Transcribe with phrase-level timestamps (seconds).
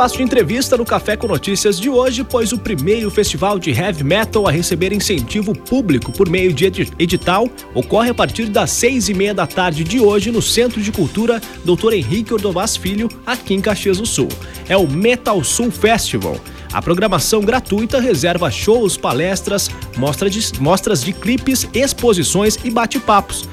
[0.00, 4.02] espaço de entrevista no Café com Notícias de hoje, pois o primeiro festival de heavy
[4.02, 6.64] metal a receber incentivo público por meio de
[6.98, 10.90] edital ocorre a partir das seis e meia da tarde de hoje no Centro de
[10.90, 11.92] Cultura Dr.
[11.92, 14.28] Henrique Ordovás Filho, aqui em Caxias do Sul.
[14.70, 16.40] É o Metal Sul Festival.
[16.72, 23.46] A programação gratuita reserva shows, palestras, mostras de, mostras de clipes, exposições e bate-papos.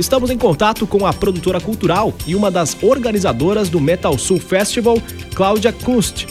[0.00, 4.96] Estamos em contato com a produtora cultural e uma das organizadoras do Metal Sul Festival,
[5.34, 6.26] Cláudia Kunst.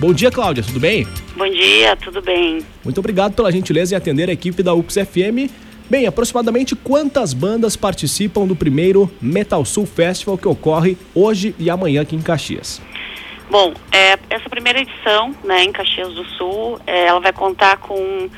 [0.00, 1.06] Bom dia, Cláudia, tudo bem?
[1.36, 2.64] Bom dia, tudo bem.
[2.82, 5.52] Muito obrigado pela gentileza em atender a equipe da UX FM.
[5.90, 12.00] Bem, aproximadamente quantas bandas participam do primeiro Metal Sul Festival que ocorre hoje e amanhã
[12.00, 12.80] aqui em Caxias?
[13.50, 18.30] Bom, é, essa primeira edição, né, em Caxias do Sul, é, ela vai contar com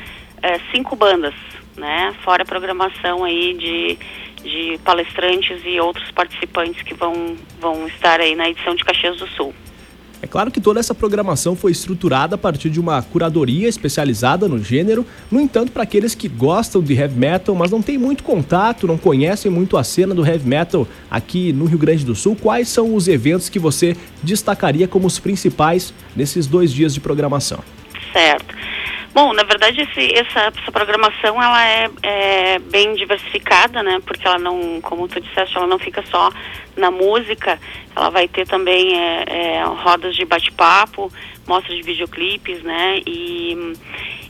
[0.43, 1.35] é, cinco bandas,
[1.77, 3.97] né, fora a programação aí de
[4.43, 9.27] de palestrantes e outros participantes que vão, vão estar aí na edição de Caxias do
[9.29, 9.55] Sul.
[10.23, 14.63] É claro que toda essa programação foi estruturada a partir de uma curadoria especializada no
[14.63, 15.05] gênero.
[15.29, 18.97] No entanto, para aqueles que gostam de heavy metal, mas não têm muito contato, não
[18.97, 22.95] conhecem muito a cena do heavy metal aqui no Rio Grande do Sul, quais são
[22.95, 27.59] os eventos que você destacaria como os principais nesses dois dias de programação?
[28.13, 28.62] Certo.
[29.15, 34.01] Bom, na verdade esse, essa, essa, programação ela é, é, bem diversificada, né?
[34.07, 36.31] Porque ela não, como tu disseste, ela não fica só
[36.77, 37.61] na música,
[37.95, 41.13] ela vai ter também é, é, rodas de bate-papo,
[41.47, 43.03] mostras de videoclipes, né?
[43.07, 43.75] E,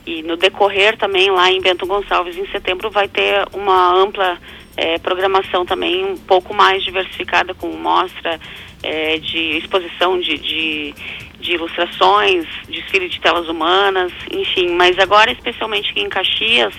[0.05, 4.37] e no decorrer também lá em Bento Gonçalves em setembro vai ter uma ampla
[4.77, 8.41] é, programação também um pouco mais diversificada com mostra
[8.83, 10.95] é, de exposição de, de,
[11.43, 14.71] de, ilustrações, desfile de telas humanas, enfim.
[14.71, 16.75] Mas agora, especialmente aqui em Caxias,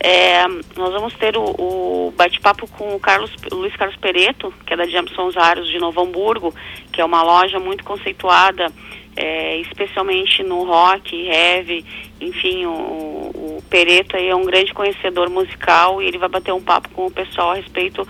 [0.00, 4.76] é, nós vamos ter o, o bate-papo com o Carlos, Luiz Carlos Pereto, que é
[4.76, 6.54] da Jameson Zaros de Novo Hamburgo,
[6.90, 8.72] que é uma loja muito conceituada,
[9.14, 11.84] é, especialmente no rock, heavy,
[12.18, 16.62] enfim, o, o Pereto aí é um grande conhecedor musical e ele vai bater um
[16.62, 18.06] papo com o pessoal a respeito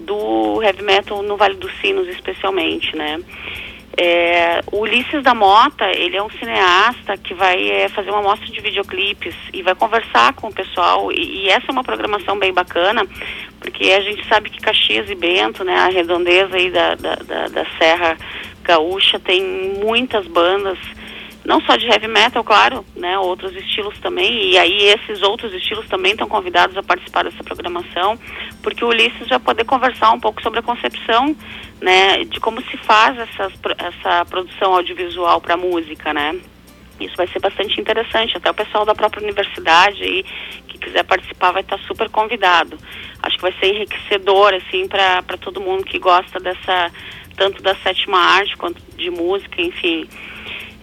[0.00, 3.20] do heavy metal no Vale dos Sinos, especialmente, né?
[3.96, 8.46] É, o Ulisses da Mota, ele é um cineasta que vai é, fazer uma mostra
[8.46, 11.12] de videoclipes e vai conversar com o pessoal.
[11.12, 13.06] E, e, essa é uma programação bem bacana,
[13.60, 17.46] porque a gente sabe que Caxias e Bento, né, a redondeza aí da, da, da,
[17.48, 18.16] da Serra
[18.64, 19.42] Gaúcha tem
[19.78, 20.78] muitas bandas
[21.44, 25.86] não só de heavy metal, claro, né, outros estilos também, e aí esses outros estilos
[25.88, 28.18] também estão convidados a participar dessa programação,
[28.62, 31.36] porque o Ulisses vai poder conversar um pouco sobre a concepção,
[31.80, 36.40] né, de como se faz essas, essa produção audiovisual para música, né.
[37.00, 40.24] Isso vai ser bastante interessante, até o pessoal da própria universidade aí,
[40.68, 42.78] que quiser participar vai estar super convidado.
[43.20, 46.92] Acho que vai ser enriquecedor, assim, para todo mundo que gosta dessa,
[47.36, 50.08] tanto da sétima arte quanto de música, enfim.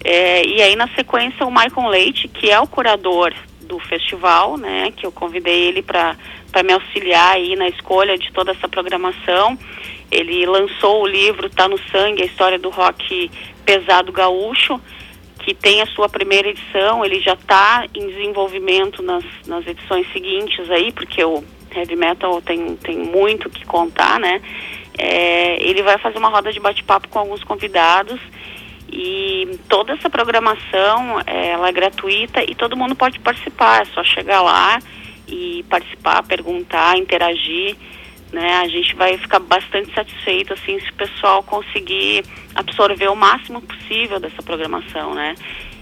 [0.04, 4.92] É, e aí, na sequência, o Michael Leite, que é o curador do festival, né,
[4.96, 6.18] que eu convidei ele para
[6.64, 9.58] me auxiliar aí na escolha de toda essa programação.
[10.12, 13.32] Ele lançou o livro Tá no Sangue, a história do rock
[13.66, 14.82] pesado gaúcho,
[15.40, 20.70] que tem a sua primeira edição, ele já está em desenvolvimento nas, nas edições seguintes
[20.70, 24.42] aí, porque o heavy metal tem, tem muito que contar, né?
[24.98, 28.20] É, ele vai fazer uma roda de bate-papo com alguns convidados
[28.92, 34.42] e toda essa programação ela é gratuita e todo mundo pode participar, é só chegar
[34.42, 34.80] lá
[35.28, 37.78] e participar, perguntar, interagir.
[38.32, 38.56] Né?
[38.56, 42.24] A gente vai ficar bastante satisfeito assim se o pessoal conseguir
[42.56, 45.36] absorver o máximo possível dessa programação, né?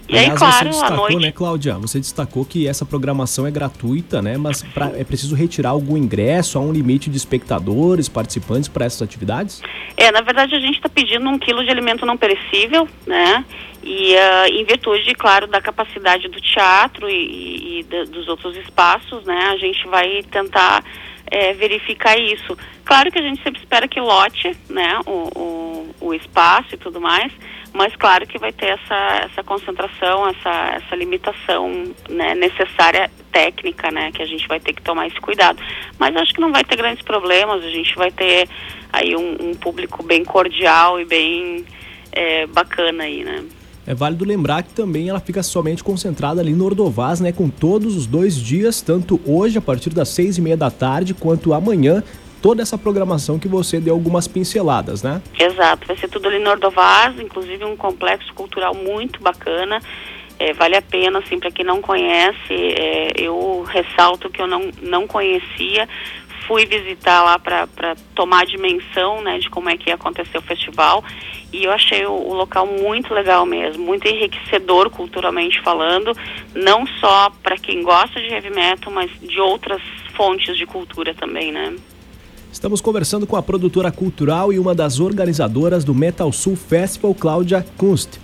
[0.10, 1.18] E Aliás, aí, claro, você destacou, noite...
[1.20, 1.74] né, Cláudia?
[1.76, 4.38] Você destacou que essa programação é gratuita, né?
[4.38, 9.04] Mas pra, é preciso retirar algum ingresso, há um limite de espectadores, participantes para essas
[9.04, 9.62] atividades?
[9.96, 13.46] É, na verdade a gente está pedindo um quilo de alimento não perecível, né?
[13.84, 19.24] E uh, em virtude, claro, da capacidade do teatro e, e, e dos outros espaços,
[19.26, 19.52] né?
[19.52, 20.84] A gente vai tentar
[21.28, 22.58] é, verificar isso.
[22.84, 25.00] Claro que a gente sempre espera que lote, né?
[25.06, 27.32] O, o, o espaço e tudo mais
[27.74, 31.70] mas claro que vai ter essa, essa concentração, essa, essa limitação
[32.10, 35.60] né, necessária técnica, né, que a gente vai ter que tomar esse cuidado.
[35.98, 38.50] Mas acho que não vai ter grandes problemas, a gente vai ter
[38.92, 41.66] aí um, um público bem cordial e bem
[42.12, 43.44] é, bacana aí, né.
[43.86, 47.32] É válido lembrar que também ela fica somente concentrada ali no Ordovás, né?
[47.32, 51.16] Com todos os dois dias, tanto hoje a partir das seis e meia da tarde,
[51.16, 52.04] quanto amanhã
[52.42, 55.22] toda essa programação que você deu algumas pinceladas, né?
[55.38, 59.80] Exato, vai ser tudo ali no Ordovaz, inclusive um complexo cultural muito bacana.
[60.38, 64.72] É, vale a pena, assim, para quem não conhece, é, eu ressalto que eu não,
[64.82, 65.88] não conhecia,
[66.48, 70.42] fui visitar lá para tomar a dimensão né, de como é que ia acontecer o
[70.42, 71.04] festival
[71.52, 76.12] e eu achei o, o, local muito legal mesmo, muito enriquecedor culturalmente falando,
[76.56, 79.82] não só para quem gosta de heavy metal, mas de outras
[80.16, 81.76] fontes de cultura também, né?
[82.52, 87.66] Estamos conversando com a produtora cultural e uma das organizadoras do Metal Sul Festival, Cláudia
[87.78, 88.20] Kunst.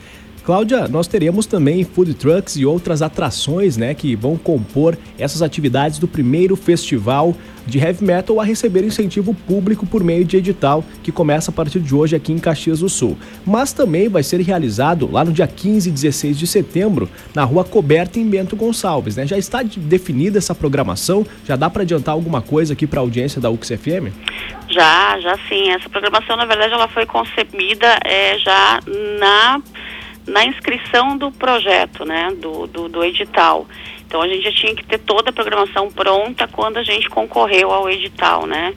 [0.46, 5.98] Cláudia, nós teremos também food trucks e outras atrações né, que vão compor essas atividades
[5.98, 11.12] do primeiro festival de heavy metal a receber incentivo público por meio de edital, que
[11.12, 13.18] começa a partir de hoje aqui em Caxias do Sul.
[13.44, 17.64] Mas também vai ser realizado lá no dia 15 e 16 de setembro, na Rua
[17.64, 19.16] Coberta, em Bento Gonçalves.
[19.16, 19.26] Né?
[19.26, 21.26] Já está definida essa programação?
[21.44, 24.14] Já dá para adiantar alguma coisa aqui para a audiência da UXFM?
[24.70, 25.70] Já, já sim.
[25.70, 28.80] Essa programação, na verdade, ela foi concebida é, já
[29.20, 29.62] na
[30.28, 33.68] na inscrição do projeto, né, do, do, do, edital.
[34.08, 37.72] Então a gente já tinha que ter toda a programação pronta quando a gente concorreu
[37.72, 38.74] ao edital, né?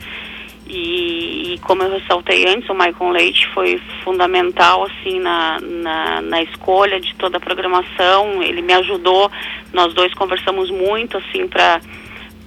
[0.69, 6.43] E, e como eu ressaltei antes, o Michael Leite foi fundamental assim na, na, na
[6.43, 8.43] escolha de toda a programação.
[8.43, 9.31] Ele me ajudou.
[9.73, 11.81] Nós dois conversamos muito assim para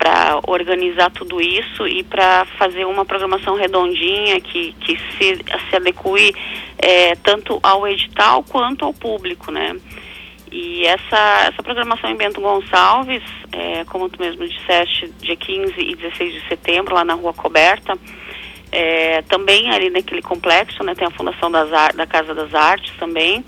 [0.02, 5.36] para organizar tudo isso e para fazer uma programação redondinha que, que se,
[5.70, 6.34] se adeque
[6.80, 9.76] é, tanto ao edital quanto ao público, né?
[10.52, 13.22] E essa, essa programação em Bento Gonçalves,
[13.52, 17.94] é, como tu mesmo disseste, dia 15 e 16 de setembro, lá na Rua Coberta,
[18.72, 22.92] é, também ali naquele complexo, né, tem a Fundação das Ar da Casa das Artes
[22.98, 23.46] também,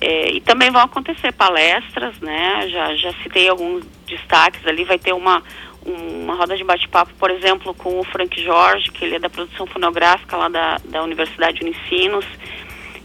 [0.00, 5.12] é, e também vão acontecer palestras, né, já, já citei alguns destaques ali, vai ter
[5.12, 5.42] uma,
[5.84, 9.66] uma roda de bate-papo, por exemplo, com o Frank Jorge, que ele é da produção
[9.66, 12.24] fonográfica lá da, da Universidade Unicinos,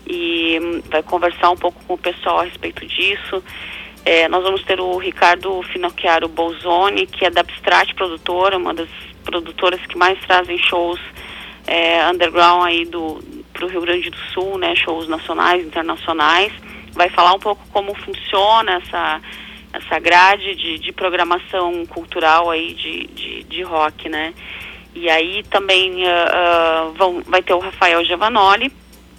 [0.06, 3.44] e hum, vai conversar um pouco com o pessoal a respeito disso.
[4.06, 8.89] É, nós vamos ter o Ricardo Finocchiaro Bolzoni, que é da Abstract Produtora, uma das
[9.23, 11.00] produtoras que mais trazem shows
[11.65, 13.21] é, underground aí do
[13.51, 16.53] para o Rio Grande do Sul, né, shows nacionais, internacionais.
[16.94, 19.19] Vai falar um pouco como funciona essa
[19.77, 24.33] essa grade de, de programação cultural aí de, de, de, rock, né?
[24.95, 28.71] E aí também uh, uh, vão, vai ter o Rafael Giovanoli,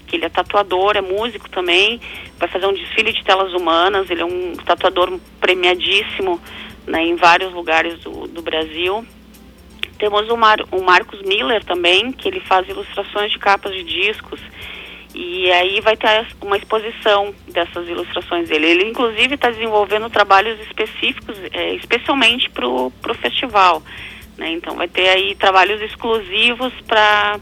[0.06, 2.00] que ele é tatuador, é músico também,
[2.38, 6.40] vai fazer um desfile de telas humanas, ele é um tatuador premiadíssimo
[6.86, 9.06] né, em vários lugares do, do Brasil.
[9.98, 14.40] Temos o, Mar, o Marcos Miller também, que ele faz ilustrações de capas de discos.
[15.20, 18.68] E aí vai ter uma exposição dessas ilustrações dele.
[18.68, 23.82] Ele, inclusive, está desenvolvendo trabalhos específicos, é, especialmente para o festival.
[24.36, 24.50] Né?
[24.52, 27.40] Então, vai ter aí trabalhos exclusivos para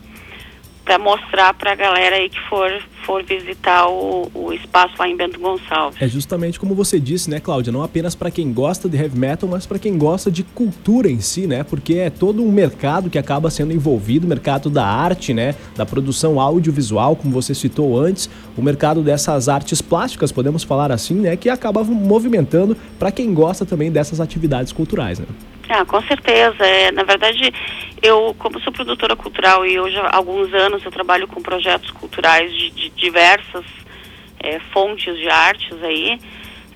[0.98, 5.38] mostrar para a galera aí que for, for visitar o, o espaço lá em Bento
[5.38, 6.02] Gonçalves.
[6.02, 7.72] É justamente como você disse, né, Cláudia?
[7.72, 11.20] Não apenas para quem gosta de heavy metal, mas para quem gosta de cultura em
[11.20, 11.62] si, né?
[11.62, 15.54] Porque é todo um mercado que acaba sendo envolvido, o mercado da arte, né?
[15.76, 21.14] Da produção audiovisual, como você citou antes, o mercado dessas artes plásticas, podemos falar assim,
[21.14, 21.36] né?
[21.36, 25.26] Que acaba movimentando para quem gosta também dessas atividades culturais, né?
[25.68, 26.64] Ah, com certeza.
[26.64, 27.52] É, na verdade,
[28.02, 32.52] eu, como sou produtora cultural e hoje há alguns anos eu trabalho com projetos culturais
[32.52, 33.64] de, de diversas
[34.38, 36.18] é, fontes de artes aí,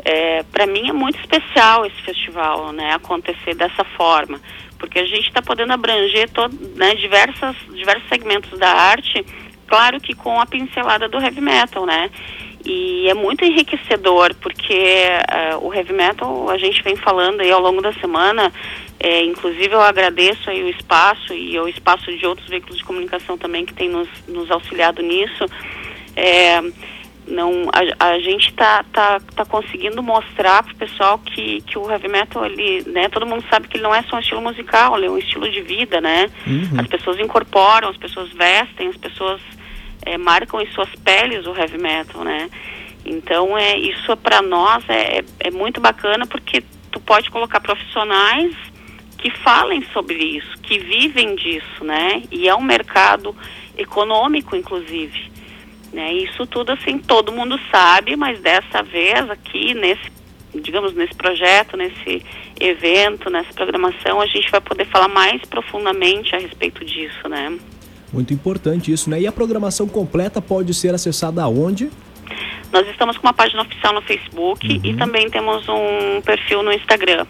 [0.04, 4.40] é, para mim é muito especial esse festival, né, acontecer dessa forma,
[4.78, 9.25] porque a gente está podendo abranger todo, né, diversas, diversos segmentos da arte,
[9.66, 12.10] claro que com a pincelada do heavy metal, né,
[12.64, 15.06] e é muito enriquecedor porque
[15.55, 18.52] uh, o heavy metal a gente vem falando aí ao longo da semana
[18.98, 23.38] é, inclusive eu agradeço aí o espaço e o espaço de outros veículos de comunicação
[23.38, 25.46] também que tem nos, nos auxiliado nisso
[26.14, 26.60] é,
[27.26, 31.90] não a, a gente está tá, tá conseguindo mostrar para o pessoal que, que o
[31.90, 34.96] heavy metal ele né todo mundo sabe que ele não é só um estilo musical
[34.96, 36.79] ele é um estilo de vida né uhum.
[36.79, 39.40] as pessoas incorporam as pessoas vestem as pessoas
[40.04, 42.50] é, marcam em suas peles o heavy metal, né?
[43.04, 48.54] Então é isso para nós é, é, é muito bacana porque tu pode colocar profissionais
[49.19, 52.22] que falem sobre isso, que vivem disso, né?
[52.30, 53.34] E é um mercado
[53.76, 55.30] econômico, inclusive.
[55.92, 56.12] Né?
[56.14, 60.10] Isso tudo assim todo mundo sabe, mas dessa vez aqui nesse,
[60.54, 62.24] digamos nesse projeto, nesse
[62.60, 67.58] evento, nessa programação, a gente vai poder falar mais profundamente a respeito disso, né?
[68.12, 69.20] Muito importante isso, né?
[69.20, 71.90] E a programação completa pode ser acessada aonde?
[72.72, 74.81] Nós estamos com uma página oficial no Facebook uhum.
[74.84, 77.26] e também temos um perfil no Instagram.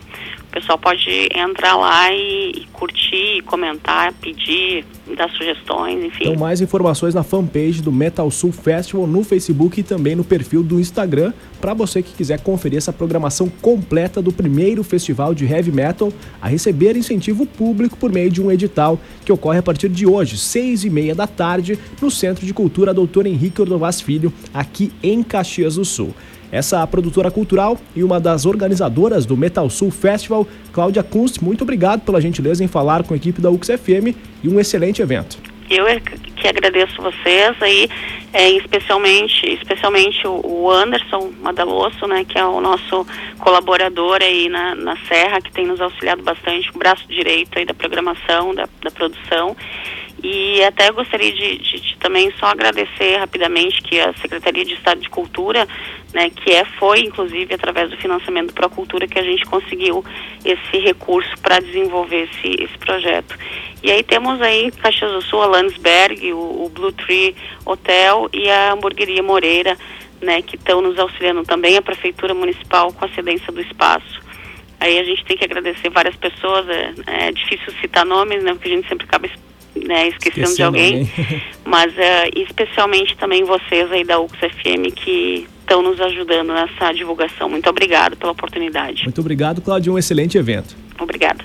[0.50, 4.84] O pessoal pode entrar lá e, e curtir, comentar, pedir,
[5.16, 6.24] dar sugestões, enfim.
[6.24, 10.64] Então, mais informações na fanpage do Metal Sul Festival no Facebook e também no perfil
[10.64, 15.70] do Instagram, para você que quiser conferir essa programação completa do primeiro festival de heavy
[15.70, 20.04] metal a receber incentivo público por meio de um edital que ocorre a partir de
[20.04, 24.92] hoje, seis e meia da tarde, no Centro de Cultura Doutor Henrique Ordovás Filho, aqui
[25.00, 26.12] em Caxias do Sul.
[26.52, 32.00] Essa produtora cultural e uma das organizadoras do Metal Sul Festival, Cláudia Kunst, muito obrigado
[32.00, 35.38] pela gentileza em falar com a equipe da UXFM e um excelente evento.
[35.68, 36.00] Eu é
[36.40, 37.88] que agradeço vocês aí,
[38.32, 43.06] é, especialmente, especialmente o Anderson Madalosso, né, que é o nosso
[43.38, 47.74] colaborador aí na, na Serra, que tem nos auxiliado bastante, o braço direito aí da
[47.74, 49.54] programação, da, da produção.
[50.22, 55.00] E até gostaria de, de, de, também só agradecer rapidamente que a Secretaria de Estado
[55.00, 55.66] de Cultura,
[56.12, 60.04] né, que é, foi inclusive através do financiamento do Procultura que a gente conseguiu
[60.44, 63.34] esse recurso para desenvolver esse, esse projeto.
[63.82, 67.34] E aí temos aí Caxias do Sul a Landsberg, o, o Blue Tree
[67.64, 69.76] Hotel e a Hamburgueria Moreira,
[70.20, 74.20] né, que estão nos auxiliando também, a Prefeitura Municipal com a cedência do espaço.
[74.78, 78.68] Aí a gente tem que agradecer várias pessoas, é, é difícil citar nomes, né, porque
[78.68, 79.26] a gente sempre acaba
[79.74, 81.42] né, esquecendo de alguém, alguém.
[81.64, 87.48] mas uh, especialmente também vocês aí da UXFM que estão nos ajudando nessa divulgação.
[87.48, 89.04] Muito obrigado pela oportunidade.
[89.04, 89.94] Muito obrigado, Claudio.
[89.94, 90.76] Um excelente evento.
[90.98, 91.44] Obrigada.